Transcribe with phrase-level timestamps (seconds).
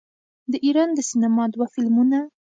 [0.51, 2.19] د ایران د سینما دوه فلمونه